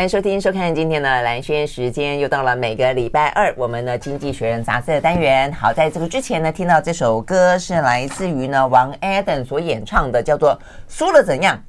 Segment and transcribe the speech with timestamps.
[0.00, 5.52] 欢迎收听、收看今天的蓝轩时间，又到了每个礼拜二，我们的《经济学人》杂志的单元。
[5.52, 10.58] 好，在这个之前呢，听到这首歌是来自于呢王 Adam 所演唱的，叫做
[10.88, 11.62] 《输了怎样》。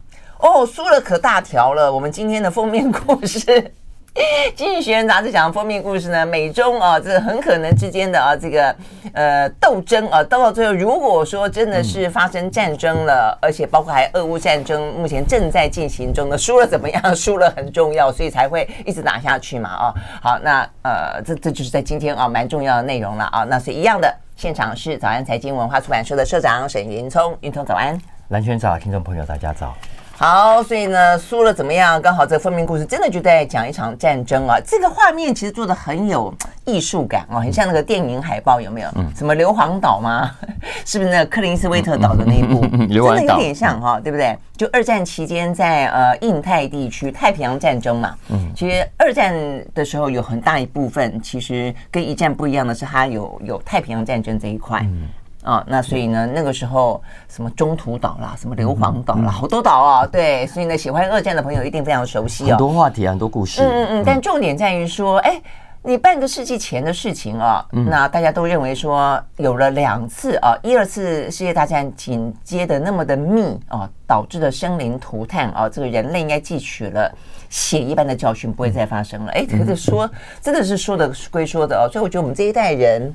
[0.47, 1.93] 哦，输了可大条了。
[1.93, 3.73] 我们今天的封面故事。
[4.57, 8.75] 经济学人杂志讲的封面故事呢，美中啊，这很可能之间的啊，这个
[9.13, 17.15] 呃斗争啊，到到最后，如果说真的是发生战争了，而且包括还俄乌战争目前正在进行中的，输了怎么样？
[17.15, 19.93] 输了很重要，所以才会一直打下去嘛啊。
[20.21, 23.45] 好，那呃，这这就是在今天啊蛮重要的内容了啊。
[23.45, 29.73] 那是一样的，现场是早安财经文化出版社的社长沈云聪，云聪早安，蓝轩早，听众朋友大家早。
[30.21, 31.99] 好，所以呢，输了怎么样？
[31.99, 34.59] 刚好这个封面故事真的就在讲一场战争啊！
[34.63, 36.31] 这个画面其实做的很有
[36.63, 38.89] 艺术感哦，很像那个电影海报，有没有？
[38.97, 39.11] 嗯。
[39.17, 40.29] 什么硫磺岛吗？
[40.85, 42.61] 是不是那个克林斯威特岛的那一部？
[42.61, 44.37] 真的有点像哈，对不对？
[44.55, 48.15] 就二战期间在呃印太地区太平洋战争嘛。
[48.29, 48.51] 嗯。
[48.55, 49.33] 其实二战
[49.73, 54.81] 的时候有很大一部分，其实跟一战不一样的是，它有有太平洋战争这一块。
[54.83, 55.09] 嗯。
[55.43, 62.49] 啊、哦，那所以呢，那个时候什么中途岛啦，什么硫磺岛啦，嗯、好多岛啊、哦，对，所以呢，喜欢二战的朋友一定非常熟悉哦。
[62.49, 63.63] 很多话题，很多故事。
[63.63, 65.41] 嗯嗯嗯，但重点在于说，哎，
[65.81, 77.11] 你半个世纪前的事情啊、那大家都认为说，有了两次啊，一二次世界大战紧接的那么的密啊，导致的生灵涂炭啊，这个人类应该汲取了
[77.49, 79.31] 血一般的教训，不会再发生了。
[79.31, 80.07] 哎、嗯，可是说
[80.39, 83.11] 真的是说的归说的哦，所以我觉得我们这一代人。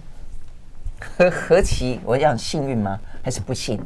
[1.01, 2.99] 何何其我讲幸运吗？
[3.23, 3.81] 还是不幸？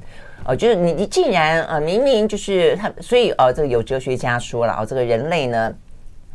[0.45, 5.73] 哦，就是你你竟然啊、呃，明明就是他，所以哦，这个有哲学家说了哦，这个人类呢，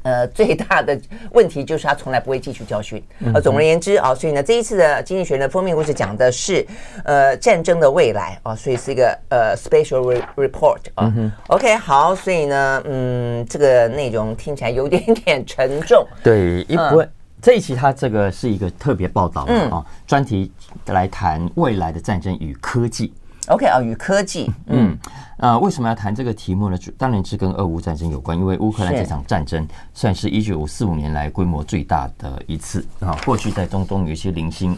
[0.03, 1.00] 呃，最大的
[1.31, 3.03] 问题就是他从来不会汲取教训。
[3.34, 6.66] 呃，总而言之啊、哦，所以呢，这一次的经济学的封面故事讲的是
[7.03, 11.12] 呃战争的未来啊、哦，所以是一个呃 special report 啊。
[11.18, 16.08] 嗯、OK，好，所以呢，嗯，这个内容听起来有点点沉重。
[16.24, 17.03] 对，一不会。
[17.03, 17.12] 嗯
[17.45, 20.51] 这一期它这个是一个特别报道啊，嗯、专题
[20.88, 23.13] 来谈未来的战争与科技。
[23.50, 24.97] OK 啊，与科技，嗯，
[25.38, 26.78] 呃，为什么要谈这个题目呢？
[26.97, 33.16] 当然是跟俄乌战争有关，因为乌克兰这场战争算是一九四五年来规模最大的一次啊。
[33.23, 34.75] 过去在中东有一些零星，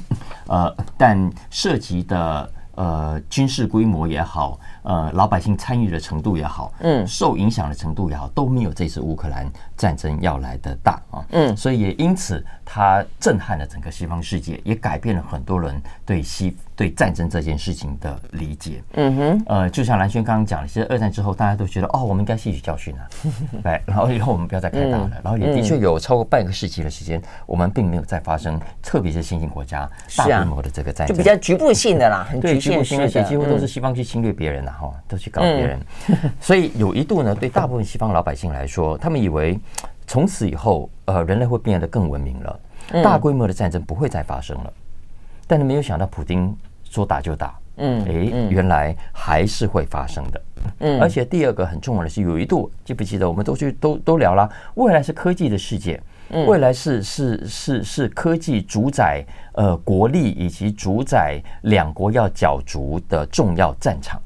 [0.47, 4.59] 呃，但涉及的呃军事规模也好。
[4.87, 23.09] 呃，老百姓参与的程度也好，嗯，受影响的程度也好，都没有这次乌克兰战争要来的大啊，嗯，所以也因此它震撼了整个西方世界，也改变了很多人对西对战争这件事情的理解，嗯哼，呃，就像蓝轩刚刚讲的，其实二战之后大家都觉得哦，我们应该吸取教训啊，
[23.63, 34.71] 对，然后以后我们不要再开打了，然后也的确有超过半个世纪的时间，我们并没有再发生，特别是新兴国家大规模的这个战争，就比较局部性的啦，很局限性，而且几乎都是西方去侵略别人呐。
[34.79, 39.59] 哈，都去搞别人，嗯、 所以有一度呢，对大部分西方老百姓来说，他们以为
[40.05, 42.59] 从此以后，呃，人类会变得更文明了，
[43.03, 44.71] 大规模的战争不会再发生了。
[45.49, 46.53] 但是没有想到，普丁
[46.89, 50.41] 说打就打，嗯，诶，原来还是会发生的。
[50.79, 56.01] 嗯，而且第二个很重要的是，有一度记不记得，我们都去都都聊了，未来是科技的世界。
[56.45, 64.21] 未来是是是是科技主宰呃国力以及主宰两国要角逐的重要战场，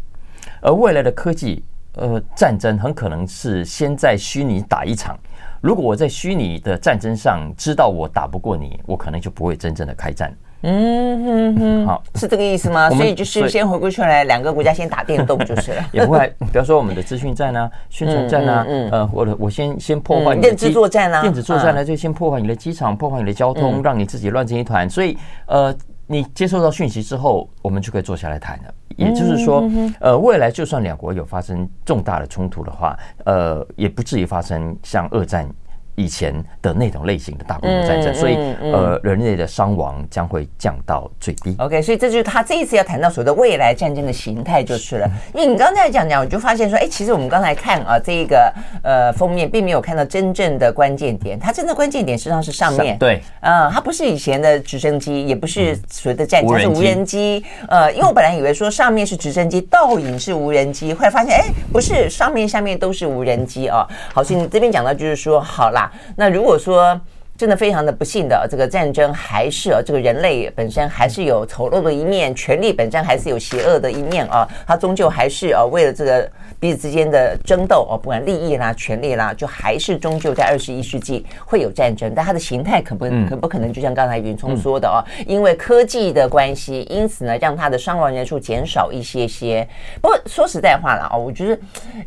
[0.62, 5.16] 而未来的科技呃战争很可能是先在虚拟打一场，
[5.62, 10.36] 如果我在虚拟的战争上知道我打不过你，我可能就不会真正的开战。
[10.64, 12.90] 嗯哼哼，好，是这个意思吗？
[12.92, 15.84] 所以就是先回过去来，两个国家先打电动就是了。
[15.92, 24.88] 也不会，比方说我们的资讯战啊、宣传战啊，呃，我的我先先破坏你的电子作战啊，电子作战呢就先破坏你的机场，破坏你的交通，让你自己乱成一团。
[24.88, 25.18] 所以
[25.48, 25.76] 呃，
[26.06, 28.74] 你接受到讯息之后，我们就可以坐下来谈了。
[28.98, 29.68] 也就是说，
[30.00, 35.50] 呃，未来就算两国有发生重大的冲突的话，呃，也不至于发生像二战。
[35.96, 41.56] 以前的那种类型的大规模战争，所以呃，人类的伤亡将会降到最低。
[41.60, 45.10] OK，所以这就是他这一次要谈到所谓的未来战争的形态就是了。
[45.34, 48.54] 因 为你刚才讲讲，我就发现说，哎，其实我们刚才看啊，这一个
[48.84, 52.98] 呃封面并没有看到真正的关键点，它真的关键点实际上是上面。
[52.98, 57.44] 对，啊，它不是以前的直升机，也不是所谓的战机，是无人机。
[57.68, 63.88] 呃，因为我本来以为说上面是直升机，倒影是无人机，后来发现哎，不是，上面下面都是无人机啊。
[64.14, 65.72] 好，所以你这边讲到就是说，好
[66.18, 67.00] 那如果说
[67.42, 89.68] 真的非常的不幸的这个战争，还是啊，这个人类本身还是有丑陋的一面，权力本身还是有邪恶的一面啊，它终究还是啊，为了这个彼此之间的争斗哦，不管利益啦、权力啦，就还是终究在二十一世纪会有战争，但它的形态可不可不可能就像刚才云聪说的啊，因为科技的关系，因此呢，让它的伤亡人数减少一些些。
[90.00, 91.60] 不过说实在话了啊，我觉得，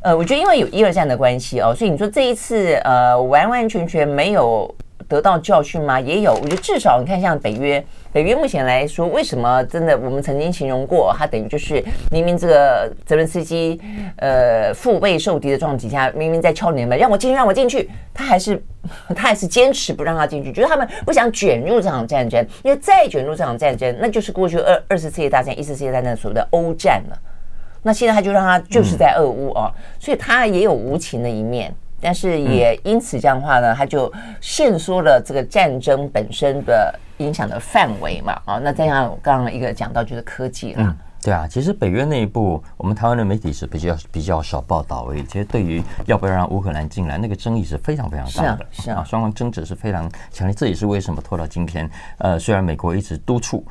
[0.03, 4.73] 呃，我觉得因为有一二战的关系哦，所以你说这一次呃，完完全全没有。
[5.09, 6.01] 得到教训吗？
[6.01, 9.97] 也有，我觉得至少你看，像北约，北约目前来说，为什么真的？
[9.99, 13.81] 我们曾经形容过，它等于就是明明这个泽连斯基，
[14.17, 18.63] 呃，腹背受敌的状况底下，明明在敲你门，让我进去，让我进去，他还是
[19.15, 27.19] 他还是坚持不让他进去，觉得他们不想卷入这场战争，因为再卷入这场战争，那就是过去二二次世界大战、一次世界大战所谓的欧战了。
[27.83, 31.75] 那现在他就让他就是在俄乌啊，所以他也有无情的一面。
[32.05, 38.35] 但是也因此这样的话呢，它就限缩了这个战争本身的影响的范围嘛。
[38.45, 40.83] 啊，那再像刚刚一个讲到就是科技了。
[40.83, 45.25] 嗯，对啊，其实北约内部，我们台湾的媒体是比较比较少报道而已。
[45.25, 48.67] 其实对于要不要让乌克兰进来，那个争议是非常非常大的。
[48.71, 50.55] 是啊，双方争执是非常强烈。
[50.55, 51.91] 这也是为什么拖到今天。
[52.19, 53.67] 呃，虽然美国一直督促、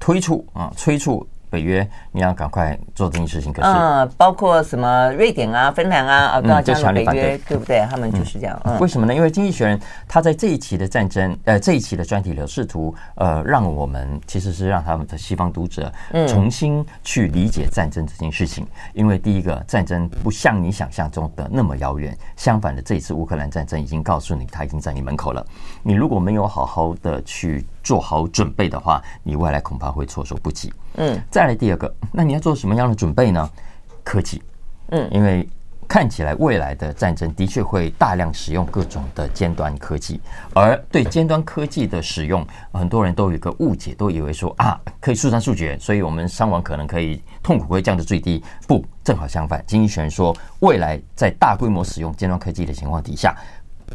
[0.00, 1.24] 推促啊、催促。
[1.50, 3.52] 北约，你要赶快做这件事情。
[3.52, 7.84] 可是，嗯，包括什么瑞典啊、芬兰啊，啊，都要加入北约，对不对？
[7.90, 8.58] 他们就是这样。
[8.64, 9.14] 嗯，为什么呢？
[9.14, 15.92] 因为《经济学人》他在这一期的战争，呃，这一期的专题里，试图呃，让我们其实是让他们的西方读者
[16.28, 18.66] 重新去理解战争这件事情。
[18.92, 25.44] 因为第一个，战争不像你想象中的那么遥远，相反的，这一次乌克兰战争已经告诉你，它已经在你门口了。
[25.82, 30.72] 你如果没有好好的去做好准备的话，你未来恐怕会措手不及。
[30.96, 33.48] 嗯，再来第二个，那你要做什么样的准备呢？
[34.02, 34.42] 科技，
[34.88, 35.48] 嗯，因为
[35.86, 40.20] 看起来未来的战争的确会大量使用各种的尖端科技，
[40.54, 48.42] 而对尖端科技的使用，很多人都有一个误解，都以为说啊，可以速战速决，所以我们伤亡可能可以痛苦会降至最低。
[48.66, 53.36] 不，正好相反，经济学人说，未来在大规模使用尖端科技的情况底下，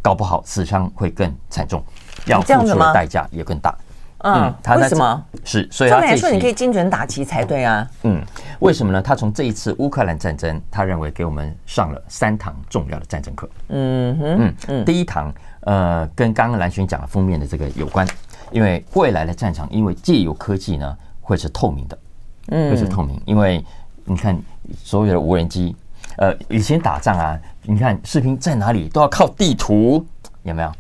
[0.02, 1.84] 搞不好死伤会更惨重，
[2.26, 3.76] 要付出的代价也更大。
[4.20, 5.24] 嗯，他为什么？
[5.44, 7.88] 是，所以他来说你可以精准打击才对啊。
[8.04, 8.20] 嗯，
[8.60, 9.00] 为什么呢？
[9.00, 13.48] 他从这一次乌克兰战争，他认为给我们上了三堂重要的战争课。
[13.68, 18.08] 嗯哼，嗯嗯，第一堂，呃，跟刚刚蓝轩讲的封面的这个有关，
[18.52, 21.98] 因为未来的战场，因为借由科技呢，会是透明的，
[22.48, 23.64] 嗯，会是透明，因为
[24.06, 24.36] 你看
[24.82, 25.76] 所有的无人机，
[26.18, 30.04] 呃，以前打仗啊，你看士兵在哪里都要靠地图。
[30.42, 30.72] 有没有？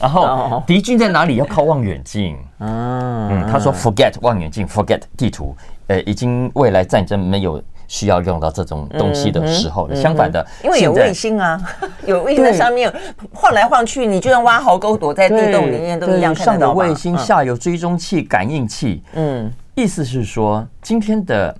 [0.00, 1.36] 然后敌军在哪里？
[1.36, 2.36] 要靠望远镜。
[2.58, 5.56] 嗯，他说 “forget 望远镜，forget 地图”。
[5.88, 9.94] 呃，已经未来战争没有需要用到这种东西的时候了。
[9.94, 11.58] 相反的，因为有卫星啊，
[12.06, 12.92] 有卫星在上面
[13.32, 16.66] 晃来晃去，你就算挖壕沟躲在地洞里面都一样看得到。
[16.66, 19.02] 上有卫星，下有追踪器、感应器。
[19.14, 21.56] 嗯，意思是说，今天的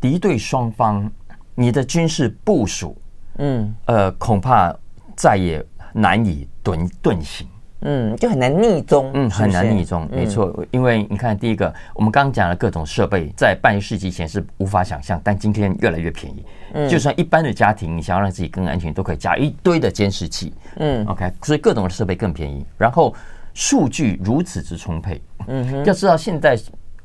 [0.00, 1.08] 敌对双方，
[1.54, 2.96] 你的军事部署，
[3.38, 4.74] 嗯，呃，恐怕
[5.14, 5.64] 再也。
[5.92, 7.46] 难以遁遁形，
[7.80, 10.64] 嗯，就很难逆中，嗯，很难逆中，没错。
[10.70, 16.44] 因为你看，第一个，我们刚刚讲的各种设备，在半个世纪前是无法想象，但今天越来越便宜。
[16.74, 20.52] 嗯，就算一般的家庭，你想要让自己更安全，都可以加一堆的监视器。
[20.76, 23.14] 嗯，OK，所以各种的设备更便宜，然后
[23.54, 25.20] 数据如此之充沛。
[25.46, 26.58] 嗯，要知道现在。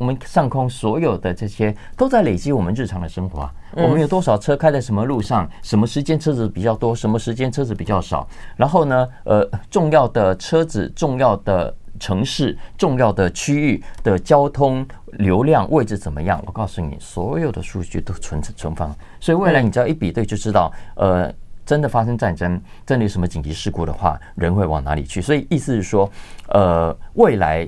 [0.04, 3.54] 我们上空所有的这些都在累积我们日常的生活啊。
[3.72, 5.50] 我们有多少车开在什么路上？
[5.62, 6.94] 什么时间车子比较多？
[6.94, 8.28] 什么时间车子比较少？
[8.58, 16.44] 然后呢，呃，重要的车子、重要的城市、重要的区域的交通流量位置怎么样？
[16.46, 18.94] 我告诉你，所有的数据都存存放。
[19.22, 21.34] 所以未来你只要一比对就知道，呃，
[21.66, 25.22] 真的发生战争，真的有什么紧急事故的话，人会往哪里去？
[25.22, 26.12] 所以意思是说，
[26.50, 27.66] 呃，未来。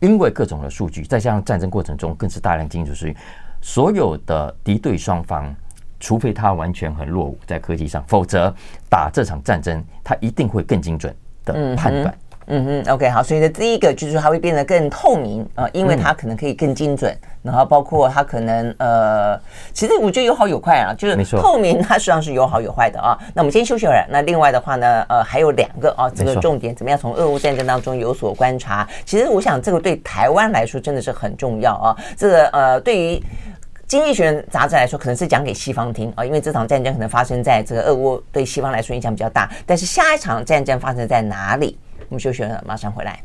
[0.00, 3.16] 因为各种的数据，再加上战争过程中更是大量精准数据，
[3.60, 5.54] 所有的敌对双方，
[5.98, 8.54] 除非他完全很落伍在科技上，否则
[8.88, 11.14] 打这场战争，他一定会更精准
[11.44, 12.16] 的判断。
[12.64, 19.38] 哼，OK，好，所以呢，第一个就是它会变得更透明啊、呃，因为它可能可以更精准，嗯、然后包括它可能呃，
[19.74, 23.18] 其实我觉得有好有坏啊，就是透明它实际上是有好有坏的啊。
[23.34, 28.88] 那我们先休息会儿，那另外的话呢，呃，还有两个啊，这个重点怎么样从俄乌战争当中有所观察？
[29.04, 33.22] 其实我想这个对台湾来说真的是很重要啊，这个呃，对于。
[33.86, 39.50] 经济学人杂志来说，可能是讲给西方听啊，因为这场战争可能发生在这个俄乌，对西方来说影响比较大。
[39.64, 41.78] 但是下一场战争发生在哪里？
[42.08, 43.20] 我们休息了，马上回来。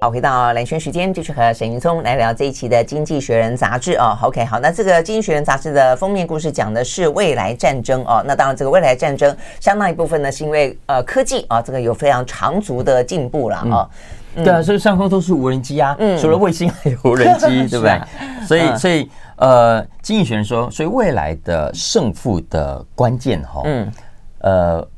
[0.00, 4.18] 好，回到兰萱时间，继续和沈云聪来聊这一期的《经济学人》杂志哦。
[4.22, 8.22] OK，好，那这个《经济学人》杂志的封面故事讲的是未来战争哦。
[8.26, 13.88] 那当然，这个未来战争相当一部分呢，是因为呃科技啊，这个有非常长足的进步了啊。
[14.34, 18.00] 对啊，所以上空都是无人机啊，除了卫星还有无人机， 对不对？
[18.46, 23.92] 所以，所以呃，经济学人说，所以未来的胜负的关键哈，嗯，
[24.38, 24.88] 呃，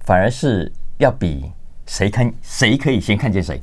[0.00, 1.50] 反而是要比
[1.86, 3.62] 谁看谁可以先看见谁。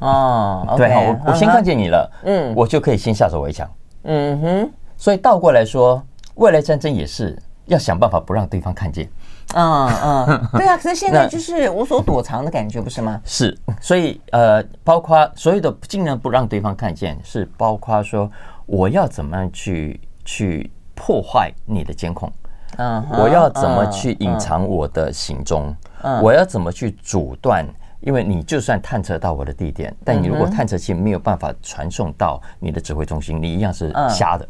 [0.00, 3.68] 哦，对，我我先看见你了，嗯，我就可以先下手为强，
[4.04, 4.70] 嗯哼。
[4.96, 6.02] 所以倒过来说，
[6.36, 7.36] 未来战争也是
[7.66, 9.08] 要想办法不让对方看见。
[9.54, 13.20] 嗯嗯， 对啊，可是现在就是无所躲藏的感觉，不是吗？
[13.24, 18.30] 是，所以呃，包括所有的尽量不让对方看见，是包括说
[18.66, 22.32] 我要怎么样去去破坏你的监控，
[22.78, 27.66] 嗯，我要怎么去隐藏我的行踪，嗯，我要怎么去阻断。
[28.04, 34.46] 因为你就算探测到我的地点，但你如果探测器没有办法传送到你的指挥中心，你一样是瞎的。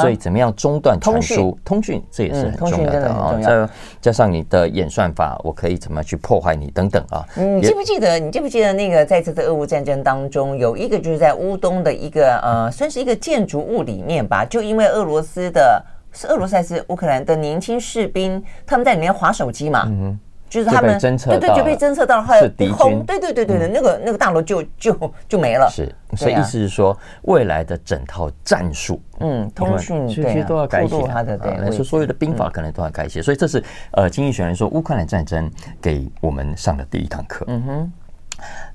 [0.00, 1.58] 所以怎么样中断传输？
[1.64, 3.38] 通讯这也是很重要的啊。
[3.42, 3.68] 再
[4.00, 7.24] 加上你的演算法，我可以怎么去破坏你等等啊？
[7.34, 8.18] 你记不记得？
[8.18, 14.44] 你记不记得那个在这次俄乌战争当中，有一个就是在乌东的一个呃，算是一个建筑物里面吧？
[14.44, 15.82] 就因为俄罗斯的，
[16.12, 19.84] 是俄罗斯还是乌克兰的年轻士兵，他们在里面划手机嘛？
[19.86, 20.18] 嗯
[20.52, 25.66] 就是他们对对就被侦测到了，后来敌军对对对对对，那个那个大楼就就就没了。
[25.70, 31.02] 是，所以意思是说，未来的整套战术，嗯，通讯其实都要改写。
[31.06, 33.22] 他的对，所以所有的兵法可能都要改写。
[33.22, 37.46] 所以这是呃，经济学人说，乌克兰战争给我们上的第一堂课。
[37.48, 37.92] 嗯哼，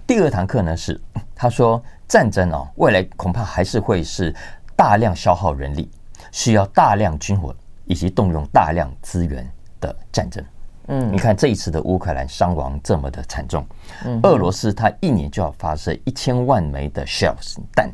[0.08, 1.00] 第二堂课呢是
[1.36, 4.34] 他说，战争哦，未来恐怕还是会是
[4.76, 5.88] 大量消耗人力，
[6.32, 7.56] 需要大量军火
[7.86, 9.48] 以及动用大量资源
[9.80, 10.44] 的战争。
[10.88, 13.66] 嗯，你看这一次的乌克兰伤亡这么的惨重，
[14.06, 17.90] 嗯，俄罗斯它一年就要发射一千万枚的 shells 弹，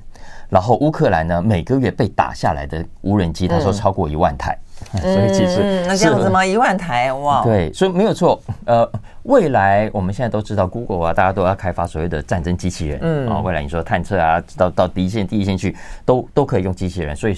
[0.50, 4.58] 然后乌克兰呢每个月被打下来的无人机，他说超过一万台，
[4.94, 6.46] 嗯， 所以其实嗯，那这样子吗？
[6.46, 8.40] 一万台哇，对，所以没有错。
[8.66, 8.90] 呃，
[9.24, 17.36] 未来我们现在都知道，Google 啊，大家都要开发所谓的战争机器人，嗯啊，未来你说探测啊，到到第一线、第一线去，都都可以用机器人，所以。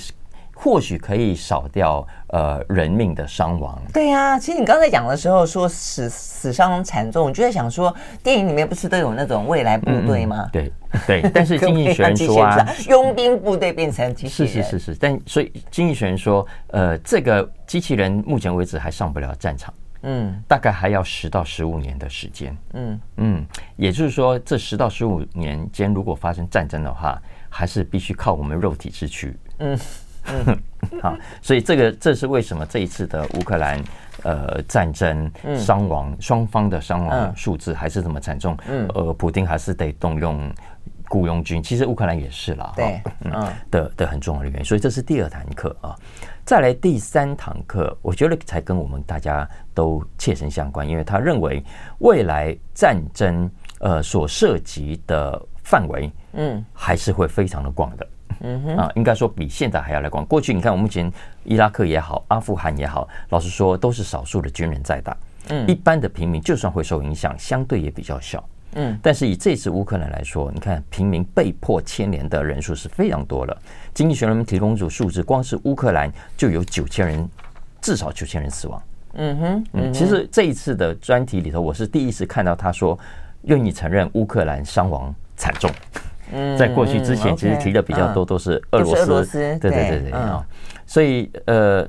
[0.58, 3.80] 或许可以少掉呃人命的伤亡。
[3.94, 7.94] 对呀、啊，其实你刚才讲的时候说死死伤惨重，我就在想说，
[8.24, 10.44] 电影里面不是都有那种未来部队吗？
[10.46, 10.74] 嗯、对
[11.06, 23.46] 对， 但是经济学人说啊，佣兵部队变成机器人，是是是是，但所以经济学人说，呃，这个机器人目前为止还上不了战场，嗯，大概还要十到十五年的时间，嗯嗯，
[23.76, 29.78] 也就是说，这十到十五年间，如果发生战争的话，还是必须靠我们肉体之躯，嗯。
[30.28, 30.60] 嗯，
[31.02, 33.82] 好，所以这个这是为什么这一次的乌克兰
[34.24, 38.58] 呃战争伤亡双方的伤亡数字还是这么惨重？
[38.68, 40.52] 嗯，呃，普丁还是得动用
[41.08, 44.66] 雇佣军，其实乌克兰也是了，对，嗯的的很重要的原因。
[44.66, 45.96] 所以这是第二堂课啊，
[46.44, 51.64] 再来第三堂课，我觉得才跟我们大家都切身相关，因为他认为
[52.00, 58.08] 未来战争呃所涉及的范围，嗯，还是会非常的广的。
[58.42, 60.26] 嗯哼啊，应该说比现在还要来广。
[60.26, 61.12] 过去你看，我目前
[61.44, 65.16] 伊拉克也好，阿富汗也好，老实说都是少数的军人在打。
[65.50, 68.44] 嗯，一般的平民就算会受影响，相对也比较小。
[68.74, 73.58] 嗯，但是以这次乌克兰来说，你看平民被迫牵连的人数是非常多了。
[73.94, 77.30] 经济学人们提供一组数字，光是乌克兰就有九千人，
[77.80, 78.84] 至少九千人死亡。
[79.14, 83.00] 嗯哼，嗯，其实这一次的专题里头，我是第一次看到他说
[83.44, 85.72] 愿意承认乌克兰伤亡惨重。
[86.58, 90.46] 在过去之前，其实提的比较多都是俄罗斯，对对对对啊，
[90.86, 91.88] 所以呃，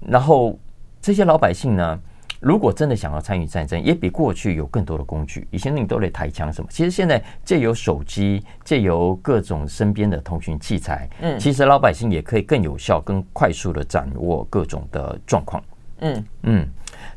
[0.00, 0.58] 然后
[1.02, 1.98] 这些老百姓呢，
[2.40, 5.46] 如果真的想要参与战争，也比过去有更多的工具。
[5.50, 15.62] 以前你都得抬枪什么，其实现在借由手机，借由各种身边的通讯器材，嗯，其实老百姓也可以更有效、更快速的掌握各种的状况。
[16.00, 16.68] 嗯嗯，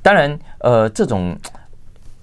[0.02, 1.36] 当然，呃，这种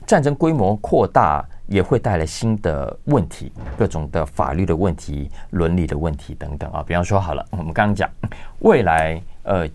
[0.07, 1.45] 战争规模扩大。
[1.67, 6.85] 也会带来新的问题，各种的法律的问题、伦理的问题等等啊。
[6.87, 8.11] 比方说，好了，我们刚刚讲
[8.61, 9.69] 未来，呃，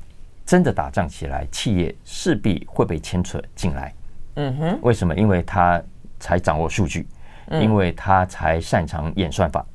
[0.45, 3.93] 真的打仗起来，企业势必会被牵扯进来。
[4.35, 5.15] 嗯哼，为什么？
[5.15, 5.81] 因为他
[6.19, 7.07] 才掌握数据，
[7.51, 9.65] 因为他才擅长演算法。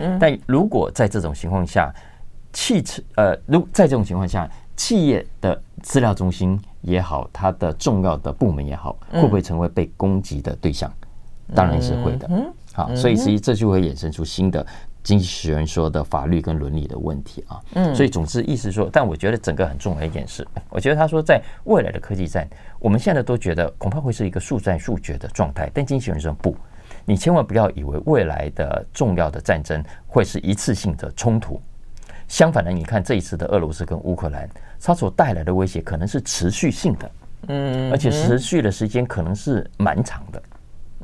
[0.00, 1.92] 嗯，但如果在这种情况下，
[2.52, 10.92] 汽车呃，如在这种情况下，企业的资料中心也好，它的重要的部门也好，会不会成为被攻击的对象？
[11.54, 12.26] 当然是会的。
[12.30, 14.66] 嗯，好，所以其实际这就会衍生出新的
[15.02, 17.60] 经济学人说的法律跟伦理的问题啊。
[17.74, 26.56] 嗯，所以总之意思说，但我觉得整个很重要的一件事，我觉得他说在未来的科技战，我们现在都觉得恐怕会是一个速战速决的状态，但经济学人说不，
[27.04, 31.60] 你千万不要以为未来的重要的战争会是一次性的冲突。
[32.28, 34.48] 相反的，你看这一次的俄罗斯跟乌克兰，
[34.80, 37.10] 它所带来的威胁可能是持续性的，
[37.48, 40.42] 嗯，而且持续的时间可能是蛮长的，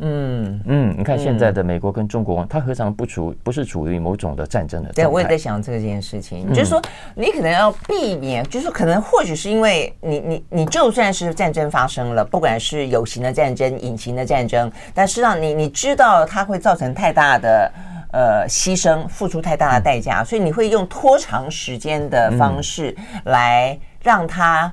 [0.01, 4.93] 嗯嗯，你看现在的美国跟中国，它何尝不处不是处于某种的战争的？
[4.93, 6.81] 对，我也在想这件事情，就是说
[7.15, 17.71] 你可能要避免，就是说可能或许是因为你你你就算是战争发生了，不管是有形的战争、隐形的战争，但实际上你你知道它会造成太大的。
[18.11, 24.73] 呃，牺牲付出太大的代价，所以你会用拖长时间的方式来让他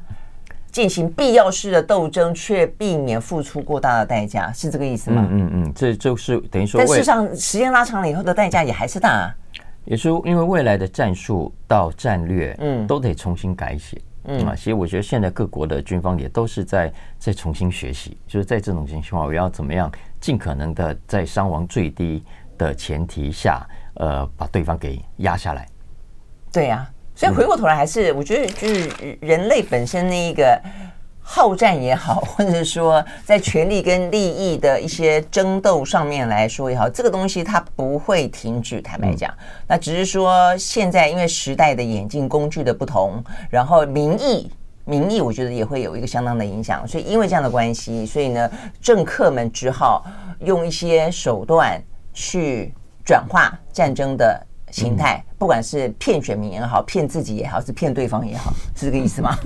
[0.76, 5.26] 进行必要式的斗争，却避免付出过大的代价，是这个意思吗？
[5.32, 9.32] 嗯嗯，这就是等于说，但事实上时间拉长了以后的代价也还是大啊。
[9.86, 19.90] 也是因为未来的战术到战略，嗯，都得重新改写，嗯啊，其实我觉得现在各国的军方也都是在在重新学习，就是在这种情况下，我要怎么样
[20.20, 22.22] 尽可能的在伤亡最低
[22.58, 25.66] 的前提下，呃，把对方给压下来。
[26.52, 30.62] 对呀、啊，所以回过头来，还是我觉得，就是人类本身那一个
[31.22, 38.82] 好战也好，或者是说在权力跟利益的一些争斗上面来说也好，这个东西它不会停止。
[38.82, 39.34] 坦白讲，
[39.68, 44.52] 那只是说现在因为时代的演进、工具的不同，然后民意、
[44.84, 46.88] 民意，我觉得也会有一个相当的影响。
[46.88, 50.06] 所以因为这样的关系，所以呢，政客们只好
[50.40, 51.82] 用一些手段。
[52.18, 54.42] 去转化战争的
[54.72, 59.38] 形态，不管是骗选民也好，骗自己也好，是骗对方也好，是这个意思吗？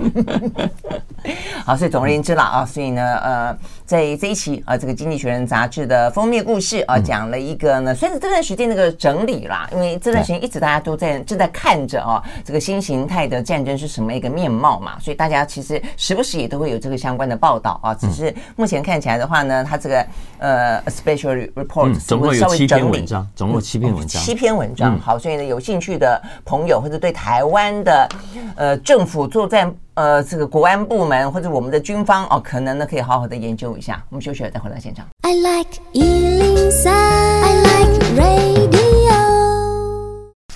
[1.66, 20.06] 好，所以总而言之啦啊，所以呢，呃，在这一期啊，这个《经济学人》杂志的封面故事啊，讲了一个呢，随着这段时间那个整理啦，因为这段时间一直大家都在正在看着啊，这个新形态的战争是什么一个面貌嘛，所以大家其实时不时也都会有这个相关的报道啊，只是目前看起来的话呢，它这个
[20.38, 24.98] 呃，special report 总共有七篇文章，总共七篇文章，七篇文章。
[24.98, 28.08] 好，所以呢，有兴趣的朋友或者对台湾的
[28.54, 29.74] 呃政府作战。
[29.94, 34.02] 呃，这个国安部门或者我们的军方哦，可能呢可以好好的研究一下。
[34.08, 35.06] 我们休息了再回到现场。
[35.22, 39.10] I like 103, I like radio。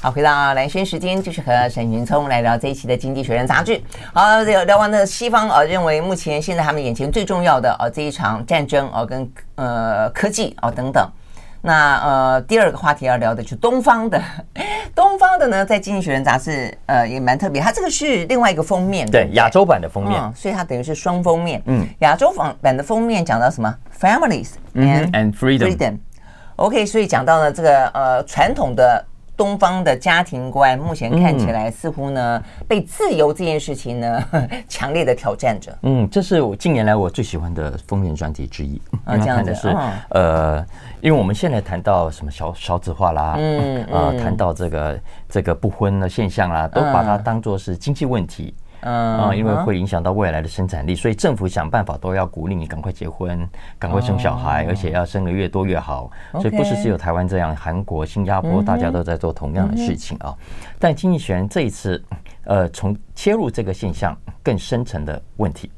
[0.01, 3.79] 好，回到蓝轩时间，就是和沈云聪来聊这一期的《经济学人》杂志。
[4.15, 11.07] 好，聊聊完了西方啊，认为目前现在他们眼前最重要的啊这一场战争啊，跟呃科技啊等等。
[11.67, 14.23] 那呃，第二个话题要聊的就是东方的，
[14.95, 21.63] 东方的呢，在《经济学人》杂志呃也蛮特别，它这个是另外一个封面，对，亚洲版的封面，嗯，所以它等于是双封面。
[21.65, 25.75] 嗯，亚洲版版的封面讲到什么？Families and, and freedom。
[25.75, 25.99] freedom。
[26.57, 29.03] OK，所以讲到了这个呃传统的。
[29.37, 34.25] 东方的家庭观目前看起来似乎呢，被自由这件事情呢
[34.69, 35.77] 强烈的挑战着。
[35.83, 38.81] 嗯，这是我近年来我最喜欢的封面专题之一。
[39.05, 39.77] 啊，这样的是
[40.11, 40.65] 呃，
[41.01, 48.55] 因为我们现在谈到什么少少子化啦，嗯，啊，谈到这个这个不婚的现象啦，都把它当作是经济问题。
[48.57, 48.64] 嗯，
[49.35, 56.11] 因为会影响到未来的生产力，所以政府想办法都要鼓励你赶快结婚，赶快生小孩，而且要生得越多越好。
[56.33, 60.35] 所以不是只有台湾这样，韩国、新加坡大家都在做同样的事情啊。
[60.79, 62.03] 但经济学人这一次，
[62.45, 65.71] 呃，从切入这个现象更深层的问题，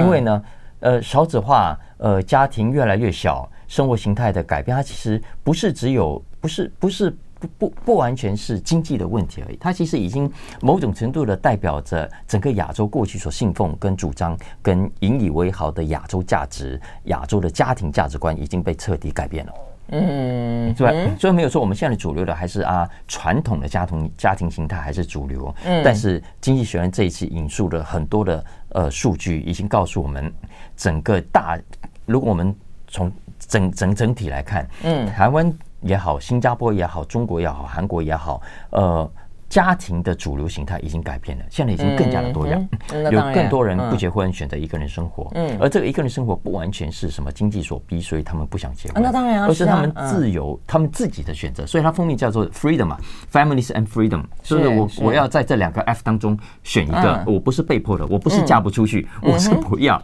[0.00, 0.42] 因为呢，
[0.80, 7.16] 呃，少子化，呃，家庭越来越小，生活形态的改变，它其实不是只有，不是，不是。
[7.42, 19.52] 不不不完全是经济的问题而已，它其实已经某种程度的代表着整个亚洲过去所信奉跟主张跟引以为豪的亚洲价值，亚洲的家庭价值观已经被彻底改变了。
[19.88, 21.16] 嗯，对吧？
[21.18, 25.52] 所以没有说我们现在主流的还是啊传统的家庭家庭形态还是主流。
[25.64, 30.32] 嗯，但是经济学人这一次引述了很多的呃数据，已经告诉我们
[30.76, 31.58] 整个大，
[32.06, 32.54] 如果我们
[32.86, 35.52] 从整整整体来看，嗯，台湾。
[35.82, 38.40] 也好，新加坡也好，中国也好，韩国也好，
[38.70, 39.08] 呃，
[39.52, 42.66] 家庭的主流形态已经改变了，现在已经更加的多样，
[43.10, 45.30] 有更多人不结婚选择一个人生活。
[45.34, 49.02] 嗯，而这个一个人生活不完全是什么经济所逼，所以他们不想结婚。
[49.02, 51.66] 那当然，而是他们自由，他们自己的选择。
[51.66, 52.98] 所以它封面叫做 freedom 嘛
[53.30, 54.24] ，families and freedom。
[54.42, 60.02] 所以我我要在这两个 F 当中选一个，我不是被迫的，我不是嫁不出去，我是不要。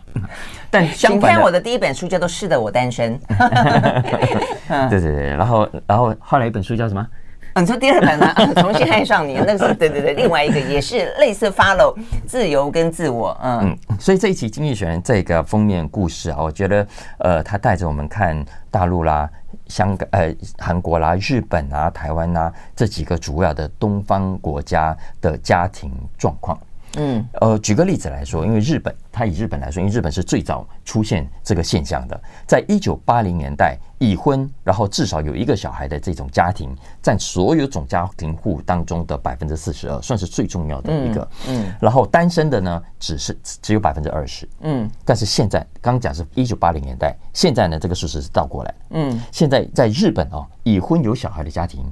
[0.71, 3.19] 但相反，我的第一本书叫做《是的，我单身》。
[4.91, 7.09] 对对对，然后然后后来一本书叫什么？
[7.61, 8.35] 你说第二本呢？
[8.57, 13.99] 重新爱上你，那个是对对对，另外一个也是类似 follow 自由跟自我，嗯嗯。
[13.99, 16.87] 所以这一期《经济学人》这个封面故事啊，我觉得
[17.19, 19.29] 呃，他带着我们看大陆啦、
[19.67, 26.59] 香港、呃、韩国啦、日本啊、台湾啊这几个主要的东方国家的家庭状况。
[26.97, 41.29] 嗯，呃，举个例子来说，因为日本，它以日本来说，因为日本是最早出现这个现象的，在一九八零年代，已婚然后至少有一个小孩的这种家庭，占所有总家庭户当中的百分之四十二，算是最重要的一个。
[41.49, 44.49] 嗯，然后单身的呢，只是只有百分之二十。
[44.61, 48.75] 嗯，但是现在刚讲是一九八零年代，现在呢，这个数字是倒过来。
[48.91, 51.85] 嗯，现在在日本哦，已婚有小孩的家庭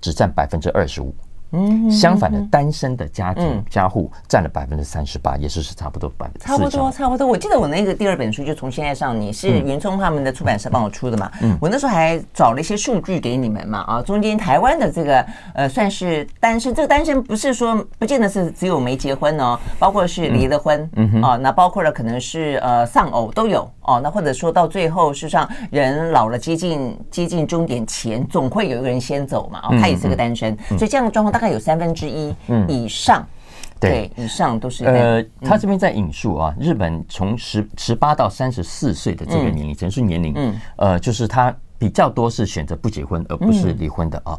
[0.00, 1.14] 只占百分之二十五。
[1.52, 7.26] 嗯，相反的，单身的家庭家户占了百分之三十八，也是是差不多百分之差不多差不多。
[7.26, 11.30] 我记得我那个第二本书就从现在上，你是云聪他们的出版社帮我出的嘛？
[11.42, 21.20] 嗯，我那时候还找了一些数据给你们嘛啊，中间台湾的这个呃算是单身，这个单身不是说不见得是只有没结婚哦，包括是离了婚，嗯。
[21.20, 31.41] 啊，那包括了可能是呃丧偶都有哦，那或者说到最后，事实上人老了接近接近终点前，总会有一个人先走嘛，哦，他也是个单身，所以这样的状况大。
[31.41, 32.32] 大概有三分之一
[32.68, 33.26] 以上，嗯、
[33.80, 44.38] 对，以上都是呃，他这边在引述啊，日本从十十八到三十四岁的这个年龄，陈述、嗯、年龄，嗯，呃，就是他比较多是选择不结婚，而不是离婚的啊。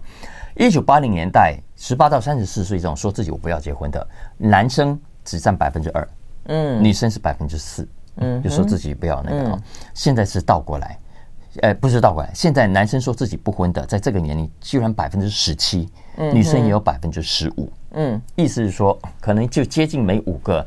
[0.55, 6.07] 一九八零年代，十八到三十四岁这种说自己我不要结婚的男生只占百分之二，
[6.45, 7.85] 嗯，女生是百分之四，
[8.15, 9.59] 嗯，就说自己不要那个
[9.93, 10.97] 现在是倒过来。
[11.61, 12.31] 呃，不是倒过来。
[12.33, 15.87] 现在男生说自己不婚的，在这个年龄居然百分之十七，
[16.17, 17.71] 女生也有百分之十五。
[17.91, 20.65] 嗯，意思是说，可能就接近每五个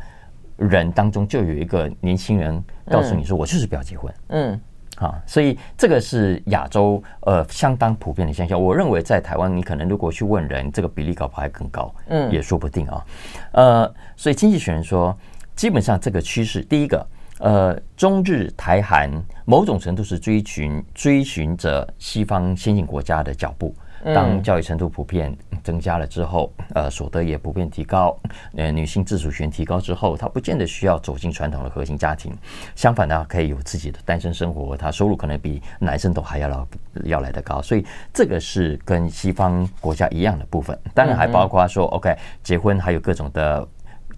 [0.57, 4.15] 人当中就有一个年轻人告诉你说，我就是不要结婚。
[4.29, 4.61] 嗯，
[4.99, 8.63] 啊，所以这个是亚洲呃相当普遍的现象。
[8.63, 13.05] 我认为在台湾，你可能如果去问人，这个比例搞不好还更高，嗯，也说不定啊。
[13.53, 15.17] 呃，所以经济学人说，
[15.57, 17.05] 基本上这个趋势，第一个。
[17.39, 19.11] 呃，中日台韩
[19.47, 23.75] 某种程度是追寻追寻着西方先进国家的脚步。
[24.15, 28.17] 当教育程度普遍增加了之后，呃，所得也普遍提高，
[28.57, 32.37] 呃，女性自主权提高之后，她不见得需要走进传统的核心家庭，
[32.75, 36.69] 相反呢，可以有自己的单身生活，她收入可能比男生都还要要
[37.05, 37.63] 要来得高。
[37.63, 40.79] 所以这个是跟西方国家一样的部分。
[40.93, 43.67] 当然还包括说，OK，结婚还有各种的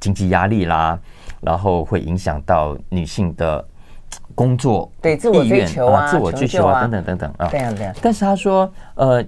[0.00, 0.98] 经济压力啦。
[1.40, 3.64] 然后会影响到女性的
[4.38, 7.48] 工作对自我追求啊、自我追求啊等等等等啊。
[7.48, 7.94] 对啊，对啊。
[8.00, 9.24] 但是他说，呃，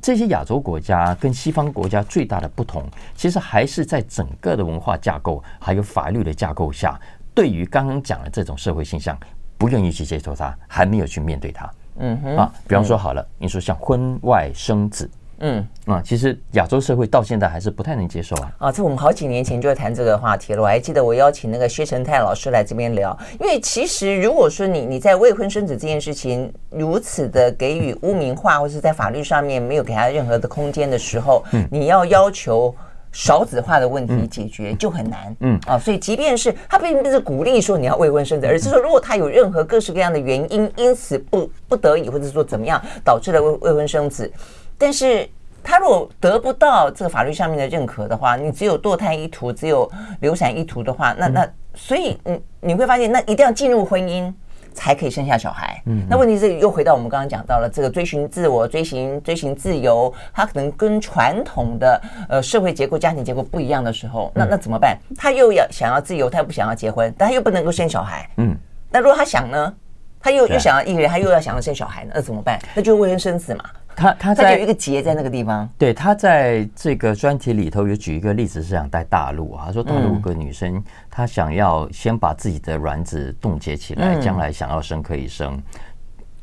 [0.00, 2.82] 这些亚洲国家跟西方国家最大的不同，
[3.14, 6.98] 其实还是在整个的文化架构还有法律的架构下，
[7.34, 9.14] 对于刚刚讲的这种社会现象，
[9.58, 11.70] 不愿意去接受它，还没有去面对它。
[11.98, 12.36] 嗯哼。
[12.38, 15.10] 啊，比方说好了，你说像婚外生子。
[15.38, 18.52] 嗯啊，其实亚洲社会到现在还是不太能接受啊。
[18.58, 20.62] 啊，这我们好几年前就谈这个话题了。
[20.62, 32.74] 我还记得我邀请那个薛成泰老师来这边聊，因为其实如果说你你在未婚生子这件事情如此的给予污名化，或是在法律上面没有给他任何的空间的时候，嗯，你要要求
[33.12, 35.36] 少子化的问题解决就很难。
[35.40, 44.30] 嗯啊，所以即便是他并不是鼓励说你要未婚生子，而是说如果他有任何各式各样的原因，因此不不得已或者说怎么样导致了未未婚生子。
[44.78, 45.28] 但是
[45.62, 54.32] 他如果得不到这个法律上面的认可的话，你只有堕胎一途，只有流产一途的话，那那所以你你会发现，那一定要进入婚姻
[54.72, 55.82] 才可以生下小孩。
[55.86, 64.98] 嗯，那问题是又回到我们刚刚讲到了这个追寻自我、追寻追寻自由，他可能跟传统的呃社会结构、家庭结构不一样的时候，那那怎么办？
[65.16, 68.28] 他又要想要自由，他又不想要结婚，但他又不能够生小孩。
[68.36, 68.56] 嗯，
[68.90, 69.74] 那如果他想呢？
[70.18, 72.10] 他又又想要一个人，他又要想要生小孩呢？
[72.16, 72.58] 那怎么办？
[72.74, 73.64] 那就是未婚生子嘛。
[73.96, 75.66] 他他在有一个结在那个地方。
[75.78, 79.64] 对，他在这个专题里头有举一个例子，是想在大陆啊。
[79.66, 85.58] 他说，大陆有个女生，她想要先把自己的卵子冻结起来，将来想要生可以生。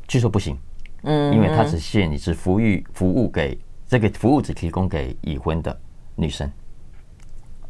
[0.08, 0.58] 据说不行，
[1.04, 2.60] 嗯，因为他只限你是服务
[2.92, 5.74] 服务给这个服务只提供给已婚的
[6.16, 6.50] 女生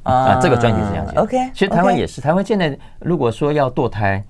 [0.02, 0.40] 啊。
[0.40, 1.12] 这个专题是这样子。
[1.16, 4.24] OK，其实台湾也是，台湾现在如果说要堕胎，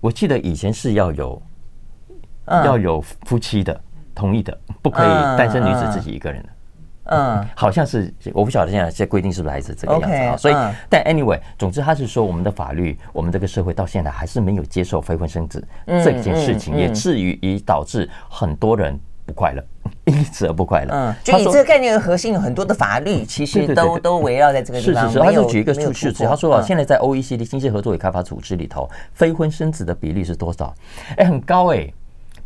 [0.00, 1.42] 我记得以前是要有
[2.48, 3.80] 要有夫妻的。
[4.14, 6.48] 同意的，不可以单身女子自己一个人的。
[7.06, 18.96] 嗯，好像是我不晓得现在这规定是不是还是这个样子啊所以，嗯、但 anyway，总之他是说，我们的法律，我们这个社会到现在还是没有接受非婚生子这件事情，也至于以导致很多人
[19.26, 19.60] 不快乐，
[20.04, 20.94] 因此而不快乐。
[20.94, 25.02] 嗯，就以这个概念的核心，有很多的法律 其实都都围绕在这个地方。
[25.02, 30.72] 是是是，他就举一个数据，他说啊，现在在 OECD 经济合作与开发组织里头，非婚生子的比例是多少？
[31.16, 31.92] 哎，很高哎，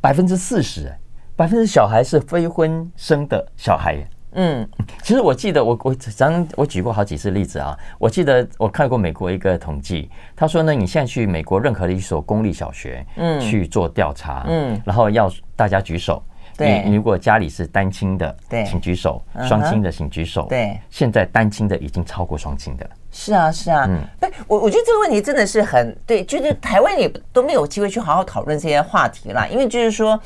[0.00, 0.98] 百分之四十哎。
[1.36, 4.66] 百分之小孩是非婚生的小孩，嗯，
[5.02, 16.22] 其实我记得我我咱我举过好几次例子啊，我记得我看过美国一个统计，他说呢，你现在去美国任何的一所公立小学，嗯，去做调查，嗯，然后要大家举手，
[16.56, 30.18] 对，你如果家里是单亲的，对，请举手，双亲的请举手，对，现在单亲的已经超过双亲的，是啊是啊，嗯，不，我我觉得这个问题真的是很对，就是台湾也都没有机会去好好讨论这些话题啦，因为就是说。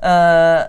[0.00, 0.66] 呃，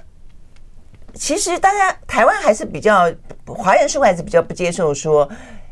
[1.14, 3.12] 其实大家台湾还是比较
[3.46, 5.30] 华人社会还是比较不接受说。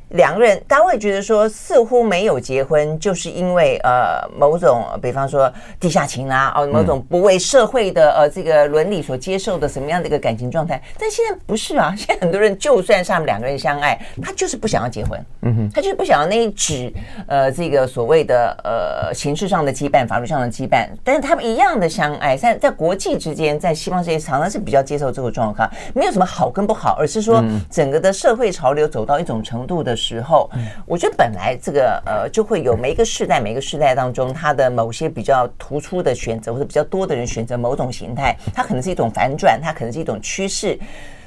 [0.09, 10.81] 两个人，大家会觉得说，似乎没有结婚，就是因为呃某种，比方说地下情啊，哦某种不为社会的呃这个伦理所接受的什么样的一个感情状态。
[10.97, 16.91] 但现在不是啊，现在很多人就算是他们两个人相爱，他就是不想要结婚，嗯哼，他就是不想要那一纸
[17.27, 20.87] 呃这个所谓的呃形式上的羁绊，法律上的羁绊。
[21.03, 29.98] 但是他们一样的相爱，在在国际之间，在西方世界常常是比较接受这个状况，没有什么好跟不好，而是说整个的社会潮流走到一种程度的。
[29.99, 30.49] 时候，
[30.85, 40.79] 我觉得本来这个呃，就会有每一个世代，每一个世代当中，他的某些比较突出的选择，或者比较多的人选择某种形态，它可能是一种反转，它可能是一种趋势。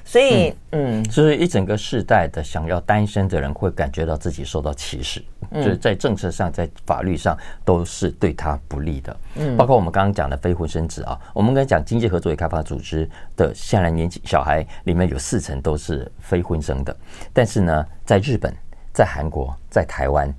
[0.05, 5.23] 所以，嗯，就是一整个世代的想要单身的人会感觉到自己受到歧视，
[5.55, 9.17] 就是在政策上，在法律上都是对他不利的。
[9.37, 16.95] 嗯，包括我们刚刚讲的非婚生子啊，我们刚才讲经济合作与开发组织的，现在年纪小孩里面有四成都是非婚生的，
[17.33, 18.53] 但是呢，在日本。
[18.93, 20.33] 在韩国、在台湾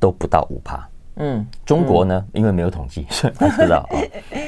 [0.00, 3.94] 都不到五趴，嗯，中国呢，因为没有统计，所以不知道啊。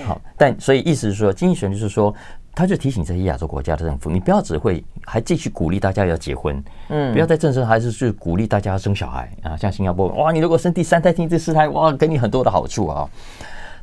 [0.06, 2.14] 好，但所以意思是说，经济学就是说，
[2.54, 9.30] 他就提醒这些亚洲国家的政府，你不要只会还继续鼓励大家要结婚，嗯，不要再政策还是去鼓励大家要生小孩。
[9.42, 13.08] 啊，像新加坡，哇，你如果生第三胎、第四胎，哇，给你很多的好处啊。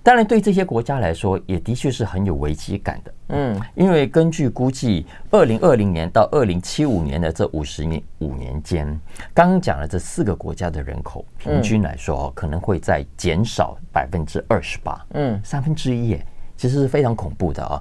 [0.03, 3.13] 当然，对这些国家来说，也的确是很有危机感的。
[3.29, 8.87] 嗯，因为根据估计，二零二零年到二零七五年的这五十年五年间，
[9.31, 15.05] 刚刚讲了这四个国家的人口，平均来说，可能会在减少百分之二十八。
[15.13, 16.25] 嗯，三分之一耶，
[16.57, 17.79] 其实是非常恐怖的啊。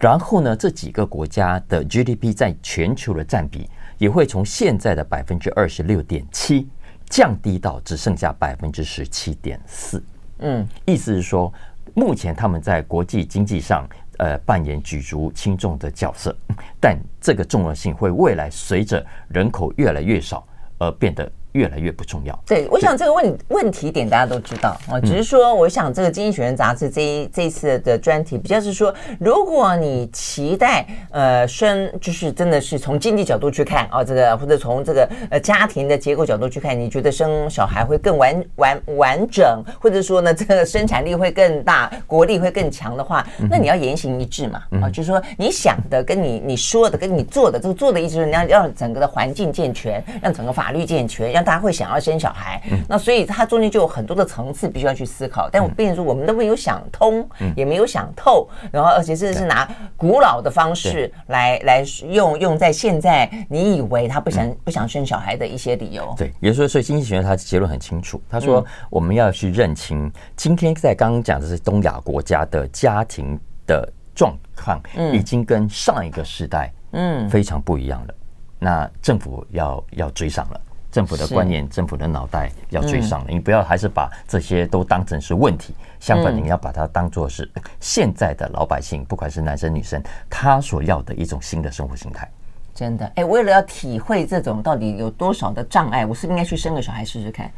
[0.00, 6.68] 然后呢，这几个国家的 GDP 在全球的占比，也会从现在的百分之二十六点七
[7.08, 10.02] 降低到只剩下百分之十七点四。
[10.42, 11.52] 嗯，意思是说，
[11.94, 16.36] 目前他们在国际经济上，呃，扮演举足轻重的角色，
[16.80, 20.46] 但这个重要性会未来随着人口越来越少
[20.78, 21.30] 而变得。
[21.52, 22.38] 越来越不重要。
[22.46, 24.76] 对，我想这个问问题点大家都知道。
[24.88, 44.62] 啊，只是说，我想这个《经济学人》杂志这一这一次的专题，比较是说，如果你期待呃生，就是真的是从经济角度去看啊，这个或者从这个呃家庭的结构角度去看，你觉得生小孩会更完完完整，或者说呢， 这个生产力会更大，国力会更强的话，那你要言行一致嘛。
[44.82, 55.48] 啊，就是说你想的跟你你说的跟你做的这个做的意思是你要让整个的环境健全，让整个法律健全，让大家会想要生小孩，那所以它中间就有很多的层次必须要去思考。
[55.50, 66.14] 但我变成说，我们都没有想通，也没有想透，然后而且甚至是拿古老的方式来来用用在现在，你以为他不想不想生小孩的一些理由。
[66.16, 74.80] 对，也就是说，所以经济学家他结论很清楚，他说我们要去认清，今天在刚刚讲的是东亚国家的家庭的状况，
[75.12, 78.14] 已经跟上一个时代嗯非常不一样了。
[78.58, 80.60] 那政府要要追上了。
[80.92, 83.26] 政府的观念，政府的脑袋要追上了。
[83.30, 87.50] 你不要还是把这些都当成是问题，相反，你要把它当做是
[87.80, 92.30] 现在的老百姓，不管是男生女生，他所要的一种新的生活形态。
[92.74, 97.50] 真的，哎，为了要体会这种到底有多少的障碍，我是不是应该去生个小孩试试看？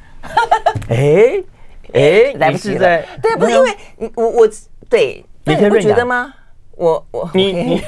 [0.88, 1.42] 哎
[1.92, 3.02] 哎， 来不及了。
[3.20, 4.48] 对，不是因为你我我
[4.88, 6.32] 对，你不觉得吗？
[6.76, 7.82] 我我你 你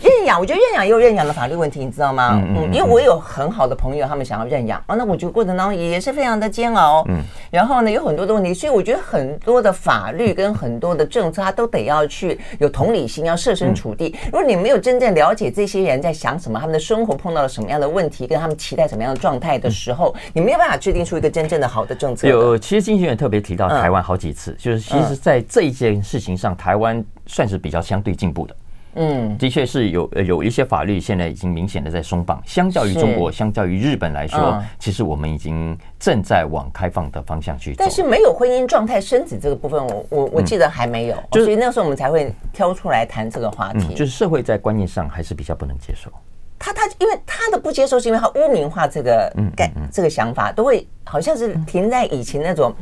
[0.00, 2.40] 认养，我觉得认养也有认养的法律问题，你知道吗？
[2.56, 7.04] 嗯，因为我有很好的朋友，他们想要认养啊，那我觉得过程当中也是非常的煎熬。
[7.08, 14.14] 嗯，然后呢，有很多的问题，所以我觉得很多的法律跟很多的政策，它都得要去有同理心，要设身处地。
[14.26, 22.28] 如果你没有真正了解这些人在想什么，他们的生活碰到了什么样的问题，跟他们期待什么样的状态的时候，你没有办法制定出一个真正的好的政策。
[22.28, 27.04] 有，其实金星也特别提到台湾好几次，就是其实在这一件事情上，台湾。
[27.28, 28.56] 算是比较相对进步的，
[28.94, 37.76] 嗯，的确是有有一些法律现在已经明显的在松绑，相较于中国，相较于日本来说，嗯、其实我们已经正在往开放的方向去走。
[37.78, 43.88] 但是没有婚姻状态生子这个部分，我我我记得还没有，嗯就是、所以那时候我们才会挑出来谈这个话题。
[43.90, 46.10] 嗯、就是社会在观念上还是比较不能接受。
[46.58, 52.74] 他他因为他的不接受，是因为他污名化这个概、嗯嗯嗯、这个想法，都会好像是停在以前那种。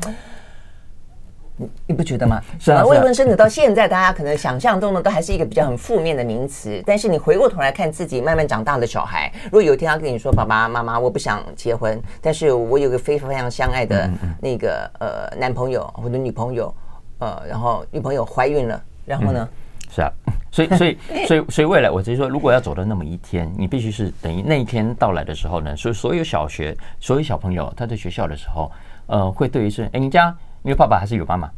[1.58, 2.40] 你你不觉得吗？
[2.58, 6.82] 是啊，未婚生子到现在，大家可能想象中的都还是一个比较很负面的名词。
[6.84, 16.74] 但是你回过头来看自己慢慢长大的小孩，如果有一天他跟你说：“爸爸妈妈，我不想结婚，但是我有个非常非常相爱的那个呃男朋友或者女朋友，
[17.20, 19.48] 呃，然后女朋友怀孕了，然后呢？”
[19.88, 20.12] 是啊，
[20.50, 28.70] 所以所以所以所以未来我直接说，如果要走到那么一天，你必须是等于那一天到来的时候呢，所以所有小学所有小朋友他在学校的时候，
[29.06, 31.48] 呃，会对于是：“哎，你家。”你有爸爸还是有妈妈？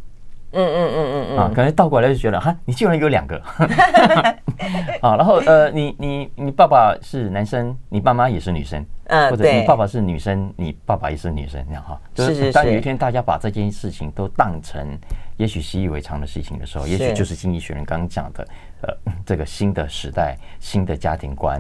[0.51, 1.39] 嗯嗯嗯嗯嗯。
[1.39, 3.41] 啊，可能倒过来就觉得哈，你竟然有两个。
[5.01, 14.87] 啊，然后呃，你你你爸爸是男生，你爸妈也是女生，嗯，或者你爸爸是女生，你爸爸也是女生，这样哈，就是当有一天大家把这件事情都当成
[15.39, 18.47] 也许习以为常的事情的时候，也许就是经济学人刚刚讲的
[18.83, 18.95] 呃，
[19.25, 21.59] 这个新的时代、新的家庭观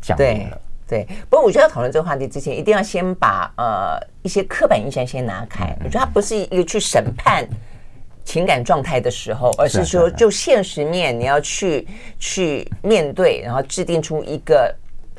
[0.00, 0.60] 降临了。
[0.90, 5.72] 对，不过我觉得讨论这个话题之前，一定要先把呃一些刻板印象先拿开。
[5.84, 7.48] 我觉得它不是一个去审判
[8.24, 11.86] 情感状态的时候，而是说就现实面你要去
[12.18, 14.74] 去面对，然后制定出一个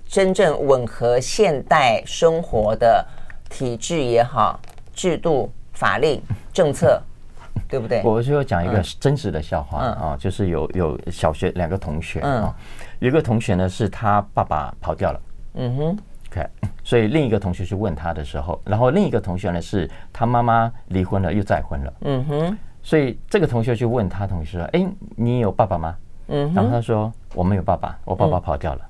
[0.05, 3.07] 真正吻合现代生活的
[3.49, 4.59] 体制也好、
[4.93, 7.01] 制度、法令、政策，
[7.69, 8.01] 对不对？
[8.03, 12.53] 我就讲一个真实的笑话啊，就是有有小学两个同学啊，
[12.99, 15.21] 有一个同学呢是他爸爸跑掉了。
[15.53, 15.97] 嗯哼
[16.31, 16.47] ，OK，
[16.83, 21.93] 所以另一个同学去问他的时候，然后另一个同学呢是他妈妈离婚了又再婚了。
[22.01, 25.95] 嗯哼，所以这个同学去问他同学说：“哎，你有爸爸吗？”
[26.33, 28.81] 嗯，然后他说：“我没有爸爸，我爸爸跑掉了。”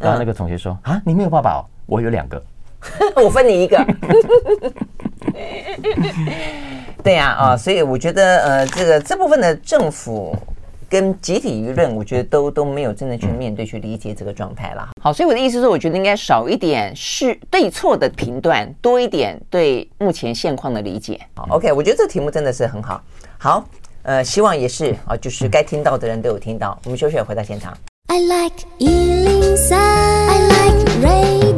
[0.00, 1.64] 然后那个同学说：“啊，你没有爸爸哦？
[1.86, 2.42] 我有两个，
[3.22, 3.78] 我分你一个。
[7.04, 10.36] ”对呀，啊，所以我觉得呃，这个这部分的政府。
[10.88, 14.88] 跟集体舆论，我觉得都都没有真的去面对、去理解这个状态了。
[15.02, 21.20] 好，所以我的意思是，我觉得应该少一点是对错的评断，多一点对目前现况的理解。
[21.34, 23.02] 好，OK，我觉得这个题目真的是很好。
[23.36, 23.64] 好，
[24.02, 26.78] 呃，希望也是啊，就是该听到的人都有听到。
[26.84, 27.76] 我们休息，回到现场。
[28.06, 31.57] I like 103, I like radio。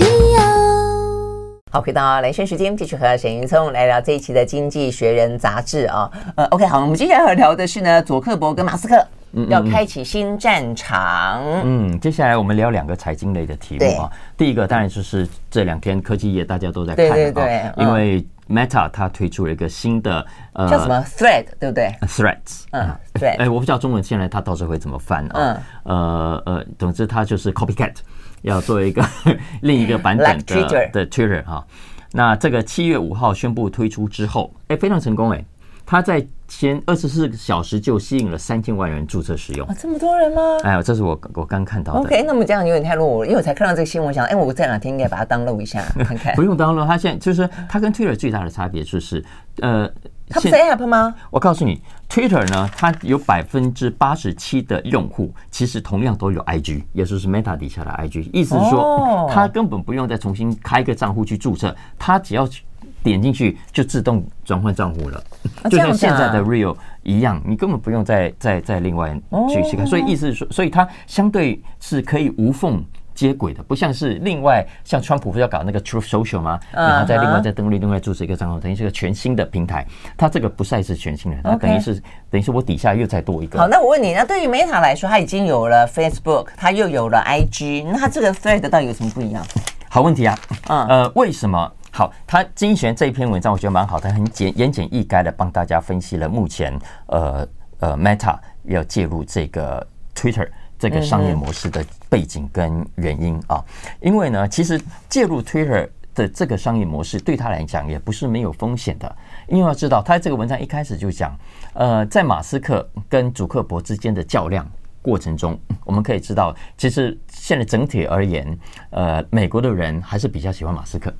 [1.73, 6.11] 好，回到连线时间，继续和沈云聪来聊这一期的《经济学人》杂志啊。
[6.35, 9.07] 呃，OK，好，我们接下来要聊的是呢，佐克伯跟马斯克。
[9.49, 11.41] 要开启新战场。
[11.63, 14.11] 嗯，接下来我们聊两个财经类的题目啊。
[14.37, 23.29] 第一个当然就是这两天科技业大家都在看啊，因为 Meta 它推出了一个新的呃叫什么 Thread 对不对？Threads，嗯，对。
[23.39, 25.63] 哎，我不知道中文现在它到时候会怎么翻啊？
[25.85, 27.95] 呃呃，总之它就是 Copycat，
[28.42, 29.05] 要做一个
[29.62, 31.66] 另一个版本的的 Twitter 哈。
[32.12, 35.44] 那这个七月五号宣布推出之后，哎，非常成功哎。
[35.87, 40.40] 他在前二十四小时就吸引了三千万人注册使用啊，这么多人吗？
[40.62, 41.98] 哎呦，这是我我刚看到的。
[41.98, 46.33] OK，那么这样有点太落伍了，因为我才看到这个新闻，我想，哎，我这两天应该把它 download 一下看看。
[46.37, 49.24] 不用 download，它现在就是它跟 Twitter 最大的差别就是，
[49.61, 49.90] 呃，
[50.31, 51.14] 它不是 App 吗？
[51.31, 62.62] 我告诉你，Twitter 呢，它有百分之八十七的用户其实同样都有 IG，也就是 Meta 底下的 IG，意思是说，他根本不用再重新开一个账户去注册，他只要去。
[63.03, 65.23] 点进去就自动转换账户了，
[65.71, 69.87] 就像现在的 Real 一样，你根本不用再再再另外去去看。
[69.87, 72.85] 所以意思是说，所以它相对是可以无缝
[73.21, 76.59] 接轨的，不像是另外像川普不是要搞那个 Truth Social 吗？
[76.73, 79.87] 然后再另外再登录另外注册一个账号，等于是个全新的平台。
[80.17, 83.59] 它这个不再是全新的，它等于是等于是我底下又再多一个。
[83.59, 89.45] 好，那我问你，那对于 Meta 来说，它已经有了 Facebook，它又有了 IG，那它这个 Thread 到底有什么不一样？
[89.91, 91.71] 好问题啊，嗯呃，为什么？
[91.93, 96.73] 好，他精选这一篇文章，我觉得蛮好的，很简言简意赅的帮大家分析了目前
[97.09, 97.47] 呃
[97.81, 100.49] 呃 Meta 要介入这个 Twitter
[100.81, 103.64] 这个商业模式的背景跟原因啊。
[104.01, 109.16] 因为呢，其实介入 Twitter 的这个商业模式对他来讲也不是没有风险的，
[109.47, 111.38] 因为要知道他这个文章一开始就讲，
[111.75, 114.69] 呃，在马斯克跟祖克伯之间的较量。
[115.03, 118.59] 过程中，我们可以知道，其实现在整体而言，
[118.90, 121.11] 呃，美国的人还是比较喜欢马斯克，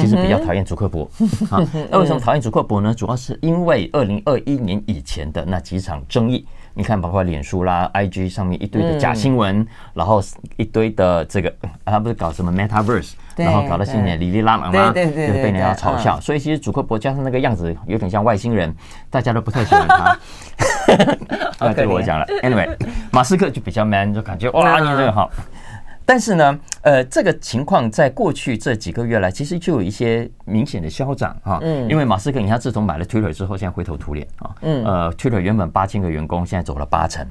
[0.00, 1.08] 其实比较讨厌祖克伯。
[1.48, 2.92] 啊，那为什么讨厌祖克伯呢？
[2.92, 6.44] 主要是因为二零二一年以前的那几场争议。
[6.74, 10.22] 你看，包括脸书啦、IG 上面一堆的假新闻，然后
[10.56, 11.52] 一堆的这个，
[11.84, 16.20] 他不是搞什么 Metaverse，然后搞到现在哩哩啦啦嘛，就是被人家嘲笑。
[16.20, 18.74] 所以其实祖克伯加上那个样子，有点像外星人，
[19.10, 20.18] 大家都不太喜欢他。
[21.58, 22.26] 啊，这个我讲了。
[22.42, 22.68] Anyway，
[23.10, 25.30] 马斯克就比较 man，就感觉哇，你这个好。
[26.06, 31.58] 但是呢，呃，这个情况在过去这几个月来，其实就有一些明显的消长哈。
[31.62, 31.88] 嗯。
[31.88, 34.50] 因为马斯克，你看，自从买了 Twitter 之后，现在灰头土脸啊。
[34.62, 34.84] 嗯。
[34.84, 37.26] 呃，Twitter 原本八千个员工，现在走了八成。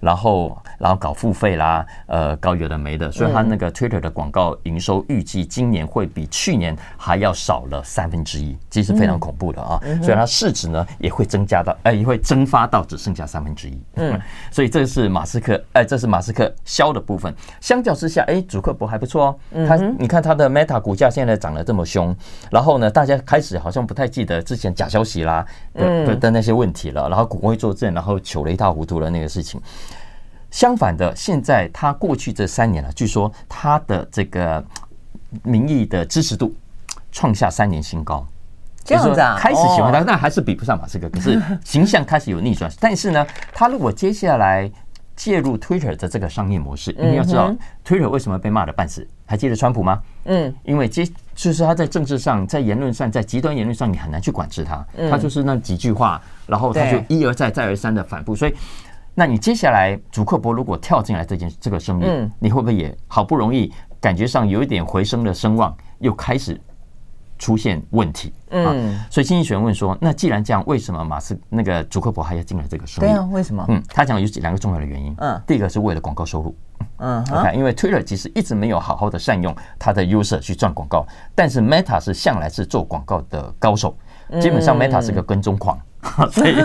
[0.00, 9.80] 然后，然后搞付费啦，呃，搞有的没的，所以他那个 Twitter 的广告营收预计今年会比去年还要少了三分之一，其实非常恐怖的啊。
[10.02, 13.80] 所以它市值呢也会增加到，哎，也会蒸发到只剩下三分之一。
[13.94, 14.20] 嗯，
[14.50, 17.32] 所以这是马斯克，哎，这是马斯克销的部分。
[17.60, 19.66] 相较之下，哎，祖克伯还不错哦。
[19.66, 22.14] 他你看他的 Meta 股价现在涨得这么凶，
[22.50, 29.58] 然后呢，大家开始好像不太记得之前假消息啦的的那些问题了，然后股会作证，然后糗了一塌糊涂的那个事情。
[30.50, 34.62] 相反的，现在他过去这三年了，据说他的这个
[35.42, 36.54] 民意的支持度
[37.10, 38.26] 创下三年新高。
[38.84, 41.08] 这样子啊，开始喜欢他，那还是比不上马斯克。
[41.08, 42.68] 可是形象开始有逆转。
[42.80, 43.24] 但是呢，
[43.54, 44.68] 他如果接下来
[45.22, 47.54] 介入 Twitter 的这个商业模式，你要知道
[47.86, 49.06] Twitter 为什么被骂得半死？
[49.24, 50.02] 还记得川普吗？
[50.24, 54.84] 嗯，因为接就是他在政治上、在言论上、在极端言论上，你很难去管制他。
[55.08, 58.54] 他就是那几句话，然后他就一而再、再而三的反复，所以。
[59.14, 63.70] 那你接下来，祖克伯如果跳进来这件这个生意，你会不会也好不容易
[64.00, 66.60] 感觉上有一点回升的声望，又开始
[67.42, 68.32] 出现问题？
[68.50, 73.08] 嗯，所以经济学人问说，那既然这样，为什么马斯那个祖克伯还要进来这个生意？
[73.08, 73.64] 对啊，为什么？
[73.68, 75.12] 嗯，他讲有两个重要的原因。
[75.18, 76.54] 嗯，第一个是为了广告收入。
[76.98, 83.96] 嗯，OK，因为 Twitter 其实一直没有好好的善用它的 user 去赚广告，但是 Meta 是向来是做广告的高手，
[84.40, 85.76] 基本上 Meta 是个跟踪狂。
[86.32, 86.56] 所以，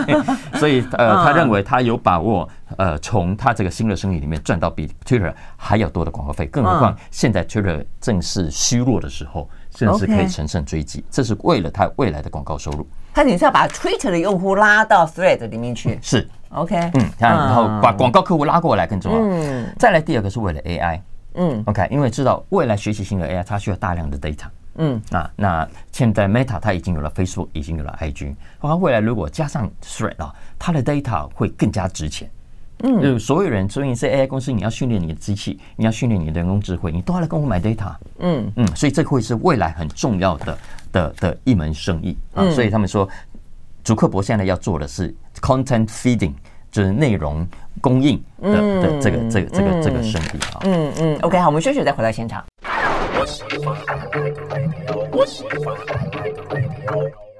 [0.58, 6.44] 所以，呃， 他认为他有把握，呃，从他这个新的生意里面赚到比 Twitter 还要多的广告费。
[6.46, 11.04] 更何况，现在 Twitter 正是虚弱的时候，甚至可以乘胜追击。
[11.10, 12.86] 这是为了他未来的广告收入。
[13.14, 15.98] 他等于是要把 Twitter 的用户拉到 Thread 里面去。
[16.02, 19.18] 是，OK，嗯，然后把广告客户拉过来更重要。
[19.20, 21.00] 嗯，再来第二个是为了 AI。
[21.34, 24.46] 嗯，OK，因为知道未来学习型的 AI，它需要大量的 data。
[24.78, 32.28] 嗯，啊那现在 Meta 它已经有了 Facebook，已经有了 IG，它未来如果加上 Thread 啊，它的 data 会更加值钱。
[32.84, 37.92] 嗯，就是所有人，所以你是 AI 公司，你要训练你的机器，你要训练你的人工智慧，你都要来跟我买 data。
[38.20, 40.58] 嗯嗯，所以这会是未来很重要的
[40.92, 42.48] 的的一门生意啊。
[42.50, 43.08] 所以他们说，
[43.82, 46.34] 祖克伯现在要做的是 content feeding，
[46.70, 47.44] 就是内容
[47.80, 50.60] 供应的的这个这个这个这个生意啊。
[50.62, 52.44] 嗯嗯，OK，好，我们休息再回到现场。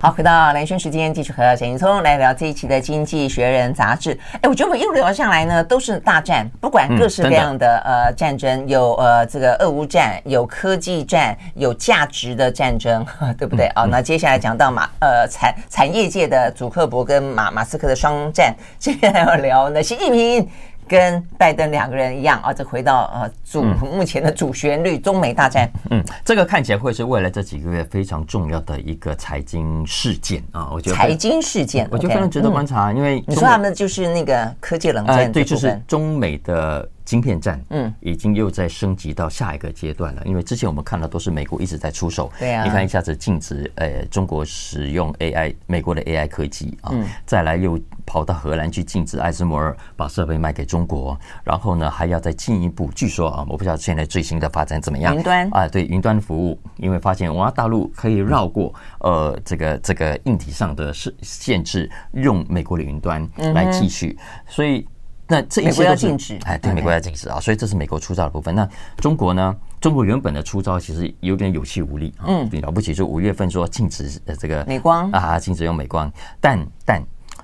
[0.01, 4.17] 好，回到蓝轩时间，继续和简云聪来聊这一期的《经济学人》杂志。
[4.41, 13.05] 哎，我觉得我们一路聊下来呢，都是大战，不管各式各样的呃战争，有呃这个俄乌战，有科技战，有价值的战争，
[13.37, 13.85] 对不对啊？
[13.91, 20.49] 那接下来讲到马呃产产业界的祖克伯跟马马斯克的双战， 接下来要聊呢，习近平。
[20.89, 25.71] 跟拜登两个人一样啊，这回到呃主目前的主旋律，中美大战。
[25.91, 36.89] 嗯，这个看起来会是未来这几个月非常重要的一个财经事件啊，我觉得财经事件，我觉得非常值得观察，因为你说他们就是那个科技冷战，对，就是中美的。
[37.09, 40.23] 晶片战，嗯，已经又在升级到下一个阶段了。
[40.27, 46.93] 因为之前我们看到都是美国一直在出手，对啊，你看一下子禁止，呃，中国使用 AI，美国的 AI 科技啊，
[47.25, 55.17] 再来又跑到荷兰去禁止艾斯摩尔把设备卖给中国，然后呢还要再进一步，据说啊，我不知道现在最新的发展怎么样。
[55.17, 64.15] 云端啊，对，云端服务，因为发现哇，大陆可以绕过呃这个这个硬体上的限限制，用美国的云端来继续，
[64.47, 64.87] 所以。
[65.29, 68.55] 那这一些要禁止，哎，对，美国要禁止啊，所以这是美国出招的部分。
[68.55, 69.55] 那中国呢？
[69.81, 76.11] 中国原本的出招其实有点有气无力啊，嗯，了不起，就五月份说禁止呃这个美光啊，禁止用美光，
[76.41, 77.03] 但但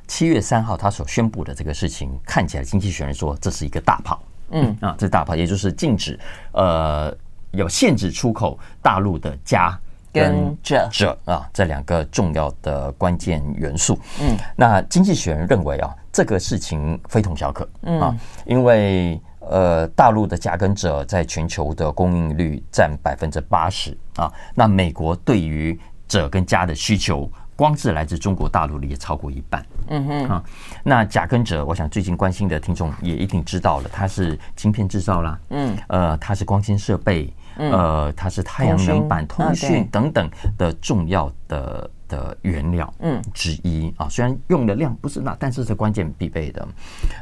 [0.08, 4.20] 七月三号他所宣布的这个事情，看起来经济学人说这是一个大炮，
[4.50, 6.18] 嗯啊，这是大炮，也就是禁止
[6.52, 7.16] 呃
[7.52, 9.78] 有限制出口大陆的镓。
[10.12, 13.98] 跟鍺鍺啊，这两个重要的关键元素。
[14.20, 17.68] 嗯，那经济学人认为啊，这个事情非同小可。
[17.82, 24.32] 嗯啊，因为呃，大陆的镓跟鍺在全球的供应率占百分之八十啊。
[24.54, 29.66] 那美国对于者跟家的需求，光是来自中国大陆的也超过一半。
[29.88, 30.44] 嗯哼啊，
[30.82, 35.38] 那甲根者，我想最近关心的听众也一定知道了，它是晶片制造啦。
[35.50, 37.30] 嗯，呃，它是光纤设备。
[37.56, 44.08] 呃，它是太阳能板、通讯等等的重要的的原料嗯之一啊。
[44.08, 46.68] 虽然用的量不是那，但是是关键必备的。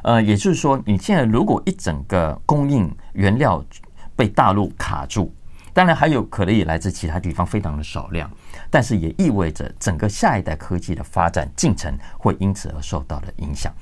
[0.02, 3.64] 呃，也就是说，你现在如果一整个供应原料
[4.14, 5.32] 被大陆卡住，
[5.72, 8.30] 当然还有可能也来自其他地方，非常的少量，
[8.68, 13.72] 但是也意味着整个下一代科技的发展进程会因此而受到了影响。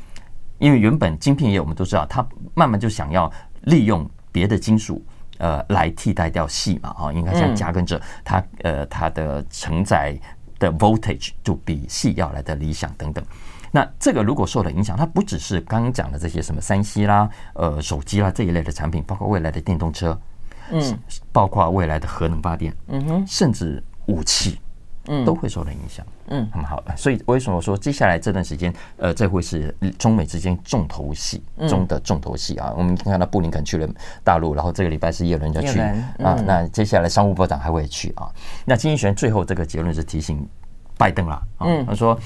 [0.59, 3.31] 因为原本晶片业我们都知道，它慢慢就想要
[3.63, 5.03] 利用别的金属
[5.39, 10.17] 呃来替代掉细嘛，哈，应该像夹跟着，它呃它的承载
[10.61, 13.25] 的 voltage 就比系要来的理想等等。
[13.73, 20.21] 那这个如果受了影响，它不只是刚刚讲的这些什么三 C 啦、呃手机啦这一类的产品，包括未来的电动车，
[20.73, 20.99] 嗯，
[21.33, 24.59] 包括未来的核能发电，嗯哼，甚至武器，
[25.07, 26.20] 嗯，都会受到影响，嗯，
[26.53, 26.83] 很好。
[26.97, 32.73] 所以为什么说接下来这段时间，呃，这会是中美之间重头戏中的重头戏啊？
[32.77, 33.89] 我们看到布林肯去了
[34.25, 35.79] 大陆，然后这个礼拜是耶伦要去
[36.23, 38.31] 啊，那接下来商务部长还会去啊。
[38.65, 40.47] 那经济学最后这个结论是提醒
[40.97, 42.19] 拜登了，嗯，他说。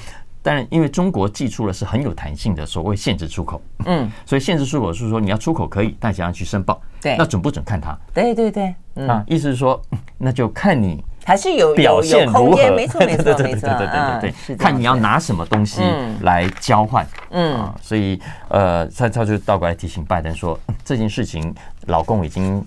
[0.47, 7.99] 但因为中国寄出了是很有弹性的所谓限制出口，嗯， 所以限制出口是说你要出口可以，但想要去申报，对，那准不准看他？
[8.13, 8.75] 对对对，
[9.07, 9.81] 啊，意思是说，
[10.19, 15.83] 那就看你还是有表现如何，没错没错没错， 对对对对对，看你要拿什么东西
[16.21, 21.55] 来交换，嗯，所以呃，他他就倒过来提醒拜登说，这件事情
[21.87, 22.65] 老共已经。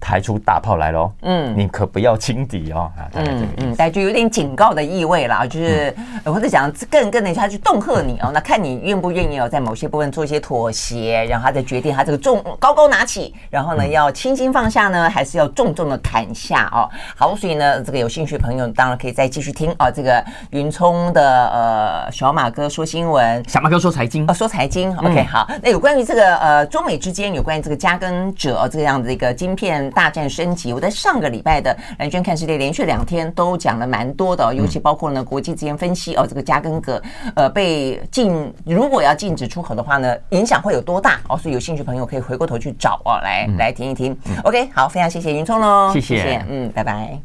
[0.00, 1.12] 抬出大炮来喽！
[1.22, 2.90] 嗯，你可不要轻敌哦！
[2.96, 5.94] 啊，嗯嗯，大家就有点警告的意味啦，就是
[6.24, 8.30] 或者讲更更的，他去恫吓你哦。
[8.32, 16.88] 那 看你愿不愿意哦，在某些部分做一些妥协，然后他再决定他这个重高高拿起，然后呢要轻轻放下呢，还是要重重的砍下哦。
[17.14, 19.90] 好，所以呢，这个有兴趣的朋友当然可以再继续听哦。
[19.90, 24.96] 这个云聪的呃小马哥说新闻，小马哥说财经哦，说财经。
[24.96, 29.89] OK，好，那有关于这个呃中美之间有关于这个加甘蔗这个样子一个晶片。
[29.90, 37.02] 大战升级，我在上个礼拜的蓝娟看世界连续两天都讲了蛮多的，尤其包括呢国际之间分析哦，这个加根格
[37.34, 41.36] 呃被禁，如果要禁止出口的话呢，影响会有多大哦？
[41.36, 44.16] 所以有兴趣朋友可以回过头去找哦，来来听一听。
[44.44, 47.18] OK，好，非常谢谢云聪喽，谢谢，嗯，拜拜。